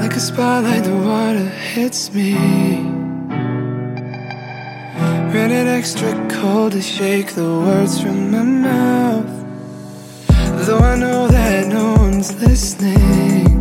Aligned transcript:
Like 0.00 0.16
a 0.16 0.20
spotlight, 0.20 0.84
the 0.84 0.96
water 0.96 1.46
hits 1.74 2.10
me. 2.14 2.32
Rated 5.30 5.68
extra 5.68 6.10
cold 6.30 6.72
to 6.72 6.80
shake 6.80 7.34
the 7.34 7.44
words 7.44 8.00
from 8.00 8.30
my 8.30 8.42
mouth. 8.42 9.30
Though 10.66 10.78
I 10.78 10.96
know 10.96 11.28
that 11.28 11.66
no 11.66 11.92
one's 11.96 12.32
listening. 12.40 13.60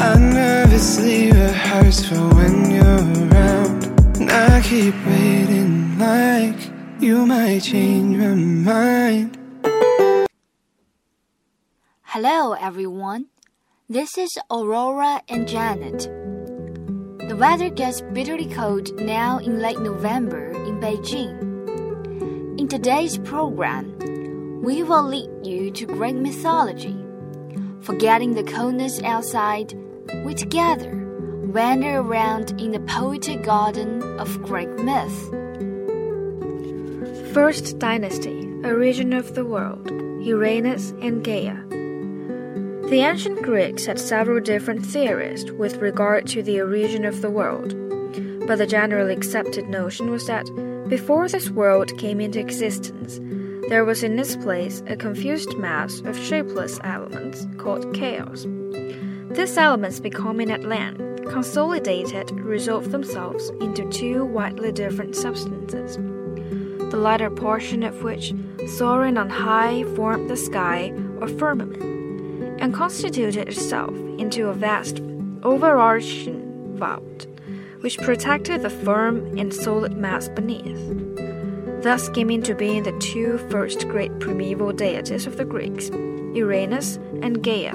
I 0.00 0.18
nervously 0.18 1.30
rehearse 1.30 2.04
for 2.04 2.22
when 2.34 2.72
you're 2.72 3.04
around. 3.30 3.84
And 4.20 4.32
I 4.32 4.60
keep 4.62 4.96
waiting 5.06 5.96
like 5.96 6.58
you 7.00 7.24
might 7.24 7.60
change 7.60 8.16
my 8.16 8.34
mind. 8.34 9.38
Hello, 12.02 12.54
everyone. 12.54 13.31
This 13.92 14.16
is 14.16 14.38
Aurora 14.50 15.20
and 15.28 15.46
Janet. 15.46 16.08
The 17.28 17.36
weather 17.36 17.68
gets 17.68 18.00
bitterly 18.00 18.46
cold 18.46 18.98
now 18.98 19.36
in 19.36 19.58
late 19.58 19.80
November 19.80 20.48
in 20.50 20.80
Beijing. 20.80 21.38
In 22.58 22.68
today's 22.68 23.18
program, 23.18 24.62
we 24.62 24.82
will 24.82 25.02
lead 25.02 25.28
you 25.44 25.70
to 25.72 25.84
Greek 25.84 26.16
mythology. 26.16 26.96
Forgetting 27.82 28.32
the 28.32 28.44
coldness 28.44 29.02
outside, 29.02 29.74
we 30.24 30.32
together 30.32 30.96
wander 31.52 31.98
around 31.98 32.58
in 32.58 32.70
the 32.70 32.80
poetic 32.80 33.42
garden 33.42 34.02
of 34.18 34.42
Greek 34.42 34.70
myth. 34.70 35.18
First 37.34 37.78
Dynasty, 37.78 38.48
origin 38.64 39.12
of 39.12 39.34
the 39.34 39.44
world, 39.44 39.90
Uranus 40.24 40.94
and 41.02 41.22
Gaia. 41.22 41.61
The 42.92 43.00
ancient 43.00 43.40
Greeks 43.40 43.86
had 43.86 43.98
several 43.98 44.38
different 44.38 44.84
theories 44.84 45.50
with 45.50 45.78
regard 45.78 46.26
to 46.26 46.42
the 46.42 46.60
origin 46.60 47.06
of 47.06 47.22
the 47.22 47.30
world, 47.30 47.74
but 48.46 48.58
the 48.58 48.66
generally 48.66 49.14
accepted 49.14 49.66
notion 49.66 50.10
was 50.10 50.26
that 50.26 50.44
before 50.90 51.26
this 51.26 51.48
world 51.48 51.96
came 51.96 52.20
into 52.20 52.38
existence, 52.38 53.18
there 53.70 53.86
was 53.86 54.02
in 54.02 54.18
its 54.18 54.36
place 54.36 54.82
a 54.88 54.96
confused 54.96 55.56
mass 55.56 56.00
of 56.00 56.18
shapeless 56.18 56.78
elements 56.84 57.46
called 57.56 57.94
chaos. 57.94 58.44
These 59.30 59.56
elements 59.56 59.98
becoming 59.98 60.50
at 60.50 60.64
length 60.64 61.24
consolidated 61.24 62.30
resolved 62.32 62.90
themselves 62.90 63.48
into 63.62 63.88
two 63.88 64.26
widely 64.26 64.70
different 64.70 65.16
substances, 65.16 65.96
the 66.90 66.98
latter 66.98 67.30
portion 67.30 67.84
of 67.84 68.02
which, 68.02 68.34
soaring 68.66 69.16
on 69.16 69.30
high, 69.30 69.82
formed 69.96 70.28
the 70.28 70.36
sky 70.36 70.92
or 71.22 71.28
firmament 71.28 72.01
and 72.62 72.72
constituted 72.72 73.48
itself 73.48 73.90
into 74.18 74.46
a 74.46 74.54
vast, 74.54 75.02
overarching 75.42 76.76
vault, 76.76 77.26
which 77.80 77.98
protected 77.98 78.62
the 78.62 78.70
firm 78.70 79.36
and 79.36 79.52
solid 79.52 79.96
mass 79.96 80.28
beneath. 80.28 81.82
Thus 81.82 82.08
came 82.10 82.30
into 82.30 82.54
being 82.54 82.84
the 82.84 82.96
two 83.00 83.38
first 83.50 83.88
great 83.88 84.16
primeval 84.20 84.72
deities 84.72 85.26
of 85.26 85.36
the 85.36 85.44
Greeks, 85.44 85.90
Uranus 86.34 87.00
and 87.20 87.42
Gaia. 87.42 87.74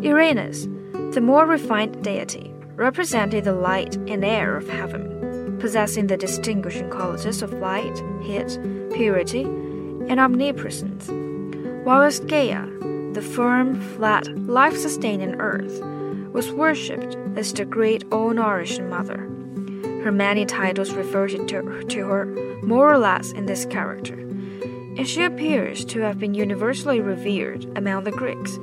Uranus, 0.00 0.66
the 1.14 1.20
more 1.20 1.44
refined 1.44 2.02
deity, 2.02 2.50
represented 2.76 3.44
the 3.44 3.52
light 3.52 3.96
and 4.08 4.24
air 4.24 4.56
of 4.56 4.66
heaven, 4.70 5.58
possessing 5.60 6.06
the 6.06 6.16
distinguishing 6.16 6.88
qualities 6.88 7.42
of 7.42 7.52
light, 7.52 8.02
heat, 8.22 8.58
purity, 8.94 9.42
and 9.42 10.18
omnipresence, 10.18 11.10
whilst 11.84 12.26
Gaia, 12.26 12.66
the 13.14 13.22
firm, 13.22 13.80
flat, 13.96 14.26
life 14.38 14.76
sustaining 14.76 15.34
earth, 15.40 15.80
was 16.32 16.50
worshipped 16.50 17.16
as 17.36 17.52
the 17.52 17.64
great 17.64 18.04
all 18.10 18.30
nourishing 18.30 18.88
mother. 18.88 19.28
Her 20.02 20.10
many 20.10 20.46
titles 20.46 20.92
refer 20.92 21.28
to, 21.28 21.84
to 21.84 22.06
her 22.08 22.26
more 22.62 22.92
or 22.92 22.98
less 22.98 23.30
in 23.32 23.46
this 23.46 23.66
character, 23.66 24.14
and 24.14 25.08
she 25.08 25.24
appears 25.24 25.84
to 25.86 26.00
have 26.00 26.18
been 26.18 26.34
universally 26.34 27.00
revered 27.00 27.66
among 27.76 28.04
the 28.04 28.10
Greeks, 28.10 28.58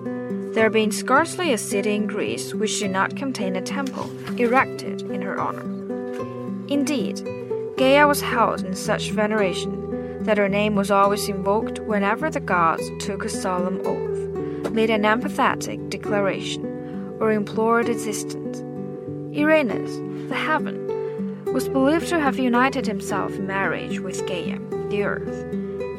there 0.56 0.70
being 0.70 0.92
scarcely 0.92 1.54
a 1.54 1.58
city 1.58 1.96
in 1.96 2.08
Greece 2.08 2.54
which 2.54 2.80
did 2.80 2.92
not 2.92 3.16
contain 3.16 3.56
a 3.56 3.62
temple 3.62 4.10
erected 4.40 5.04
in 5.04 5.22
her 5.22 5.40
honor. 5.40 5.62
Indeed, 6.68 7.22
Gaia 7.78 8.08
was 8.08 8.22
held 8.22 8.64
in 8.64 8.76
such 8.76 9.12
veneration 9.12 10.24
that 10.24 10.38
her 10.38 10.50
name 10.50 10.76
was 10.76 10.92
always 10.92 11.30
invoked 11.30 11.80
whenever 11.80 12.30
the 12.30 12.40
gods 12.40 12.84
took 13.00 13.24
a 13.24 13.30
solemn 13.30 13.80
oath, 13.86 14.09
made 14.72 14.90
an 14.90 15.06
emphatic 15.06 15.90
declaration, 15.90 16.66
or 17.20 17.32
implored 17.32 17.90
existence. 17.90 18.60
Uranus, 19.36 19.96
the 20.30 20.36
heaven, 20.36 21.44
was 21.54 21.70
believed 21.70 22.08
to 22.10 22.20
have 22.20 22.38
united 22.38 22.86
himself 22.86 23.34
in 23.36 23.48
marriage 23.48 24.00
with 24.00 24.26
Gaia, 24.28 24.60
the 24.90 25.04
earth, 25.04 25.44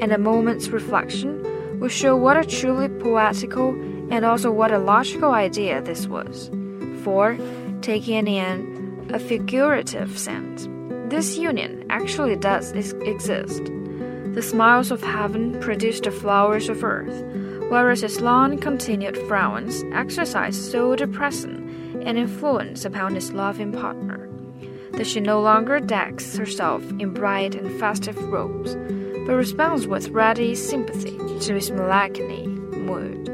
and 0.00 0.12
a 0.12 0.18
moment's 0.18 0.68
reflection 0.68 1.78
will 1.80 1.88
show 1.88 2.16
what 2.16 2.36
a 2.36 2.44
truly 2.44 2.88
poetical 2.88 3.70
and 4.10 4.24
also 4.24 4.50
what 4.50 4.72
a 4.72 4.78
logical 4.78 5.32
idea 5.32 5.80
this 5.82 6.06
was. 6.06 6.50
For, 7.02 7.36
taking 7.80 8.26
in 8.26 9.08
a 9.12 9.18
figurative 9.18 10.18
sense, 10.18 10.68
this 11.10 11.36
union 11.36 11.84
actually 11.90 12.36
does 12.36 12.72
exist. 12.72 13.62
The 14.34 14.42
smiles 14.42 14.90
of 14.90 15.02
heaven 15.02 15.60
produce 15.60 16.00
the 16.00 16.12
flowers 16.12 16.68
of 16.68 16.84
earth, 16.84 17.24
whereas 17.68 18.02
his 18.02 18.20
long 18.20 18.58
continued 18.58 19.18
frowns 19.26 19.82
exercise 19.92 20.56
so 20.70 20.94
depressing 20.94 22.02
an 22.06 22.16
influence 22.16 22.84
upon 22.84 23.14
his 23.14 23.32
loving 23.32 23.72
partner 23.72 24.28
that 24.92 25.06
she 25.06 25.18
no 25.18 25.40
longer 25.40 25.80
decks 25.80 26.36
herself 26.36 26.82
in 26.98 27.14
bright 27.14 27.54
and 27.54 27.80
festive 27.80 28.16
robes, 28.24 28.76
but 29.26 29.34
responds 29.34 29.86
with 29.86 30.10
ready 30.10 30.54
sympathy 30.54 31.16
to 31.40 31.54
his 31.54 31.70
melancholy 31.70 32.46
mood. 32.46 33.26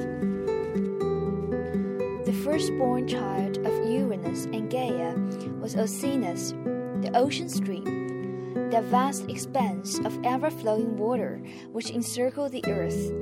The 2.24 2.32
firstborn 2.44 3.08
child 3.08 3.58
of 3.66 3.90
Uranus 3.90 4.44
and 4.46 4.70
Gaia 4.70 5.14
was 5.60 5.76
Oceanus, 5.76 6.52
the 7.02 7.10
ocean 7.14 7.48
stream, 7.48 8.05
that 8.70 8.84
vast 8.84 9.28
expanse 9.28 9.98
of 10.00 10.18
ever 10.24 10.50
flowing 10.50 10.96
water 10.96 11.40
which 11.72 11.90
encircled 11.90 12.52
the 12.52 12.64
earth. 12.66 13.12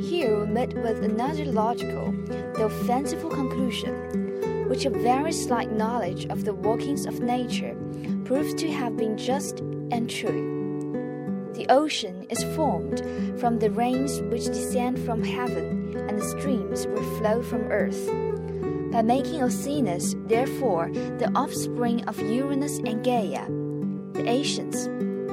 Here 0.00 0.40
we 0.40 0.46
meet 0.46 0.74
with 0.74 1.04
another 1.04 1.44
logical, 1.44 2.12
though 2.54 2.68
fanciful 2.86 3.30
conclusion 3.30 4.68
which 4.68 4.84
a 4.84 4.90
very 4.90 5.32
slight 5.32 5.72
knowledge 5.72 6.26
of 6.26 6.44
the 6.44 6.54
workings 6.54 7.04
of 7.04 7.20
nature 7.20 7.76
proves 8.24 8.54
to 8.54 8.70
have 8.70 8.96
been 8.96 9.18
just 9.18 9.58
and 9.90 10.08
true. 10.08 11.50
The 11.54 11.66
ocean 11.68 12.26
is 12.30 12.42
formed 12.54 13.00
from 13.40 13.58
the 13.58 13.70
rains 13.70 14.20
which 14.30 14.46
descend 14.46 15.04
from 15.04 15.24
heaven 15.24 15.96
and 16.08 16.18
the 16.18 16.24
streams 16.24 16.86
which 16.86 17.18
flow 17.18 17.42
from 17.42 17.62
earth. 17.62 18.08
By 18.92 19.02
making 19.02 19.42
Oceanus, 19.42 20.14
therefore, 20.26 20.90
the 20.92 21.30
offspring 21.34 22.04
of 22.04 22.20
Uranus 22.20 22.78
and 22.78 23.04
Gaia, 23.04 23.46
the 24.12 24.26
ancients, 24.26 24.88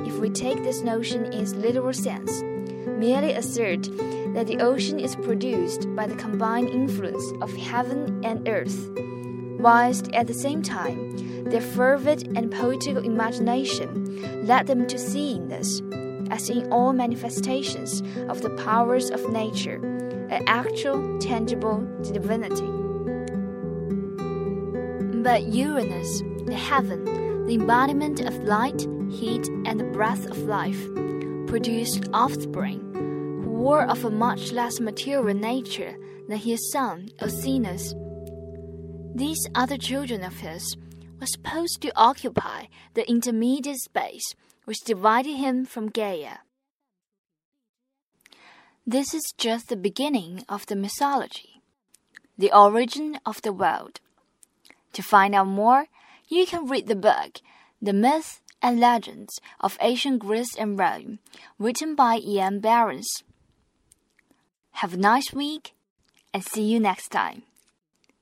if 0.07 0.19
we 0.19 0.29
take 0.29 0.63
this 0.63 0.81
notion 0.81 1.25
in 1.25 1.33
its 1.33 1.53
literal 1.53 1.93
sense, 1.93 2.41
merely 2.85 3.33
assert 3.33 3.83
that 4.33 4.47
the 4.47 4.59
ocean 4.59 4.99
is 4.99 5.15
produced 5.15 5.93
by 5.95 6.07
the 6.07 6.15
combined 6.15 6.69
influence 6.69 7.23
of 7.41 7.55
heaven 7.55 8.23
and 8.23 8.47
earth 8.47 8.89
whilst 9.59 10.11
at 10.13 10.27
the 10.27 10.33
same 10.33 10.61
time 10.61 11.43
their 11.49 11.61
fervid 11.61 12.37
and 12.37 12.51
poetical 12.51 13.03
imagination 13.03 14.45
led 14.45 14.67
them 14.67 14.85
to 14.87 14.97
seeing 14.97 15.47
this, 15.47 15.81
as 16.29 16.49
in 16.49 16.71
all 16.71 16.93
manifestations 16.93 18.01
of 18.29 18.41
the 18.41 18.49
powers 18.63 19.09
of 19.09 19.29
nature, 19.31 19.77
an 20.29 20.43
actual, 20.47 21.17
tangible 21.19 21.79
divinity. 22.01 22.67
But 25.23 25.43
Uranus, 25.43 26.21
the 26.45 26.55
heaven, 26.55 27.05
the 27.47 27.55
embodiment 27.55 28.19
of 28.19 28.43
light, 28.43 28.81
heat, 29.09 29.47
and 29.65 29.79
the 29.79 29.91
breath 29.91 30.25
of 30.29 30.37
life, 30.43 30.79
produced 31.47 32.09
offspring 32.13 32.81
who 33.43 33.49
were 33.49 33.83
of 33.83 34.05
a 34.05 34.09
much 34.11 34.51
less 34.51 34.79
material 34.79 35.33
nature 35.33 35.97
than 36.27 36.37
his 36.37 36.71
son, 36.71 37.09
Oceanus 37.21 37.95
these 39.17 39.47
other 39.55 39.77
children 39.77 40.23
of 40.23 40.41
his 40.41 40.77
were 41.19 41.25
supposed 41.25 41.81
to 41.81 41.91
occupy 41.95 42.65
the 42.93 43.09
intermediate 43.09 43.79
space 43.79 44.35
which 44.65 44.85
divided 44.85 45.35
him 45.35 45.65
from 45.65 45.89
Gaia. 45.89 46.37
This 48.85 49.15
is 49.15 49.33
just 49.35 49.69
the 49.69 49.75
beginning 49.75 50.45
of 50.47 50.67
the 50.67 50.75
mythology, 50.75 51.63
the 52.37 52.55
origin 52.55 53.17
of 53.25 53.41
the 53.41 53.51
world. 53.51 54.01
To 54.93 55.01
find 55.01 55.33
out 55.33 55.47
more, 55.47 55.87
you 56.27 56.45
can 56.45 56.67
read 56.67 56.87
the 56.87 56.95
book, 56.95 57.39
The 57.81 57.93
Myths 57.93 58.41
and 58.61 58.79
Legends 58.79 59.39
of 59.59 59.77
Ancient 59.81 60.19
Greece 60.19 60.55
and 60.57 60.77
Rome, 60.77 61.19
written 61.57 61.95
by 61.95 62.17
Ian 62.17 62.59
Berens. 62.59 63.23
Have 64.71 64.93
a 64.93 64.97
nice 64.97 65.33
week 65.33 65.73
and 66.33 66.43
see 66.43 66.63
you 66.63 66.79
next 66.79 67.09
time. 67.09 67.43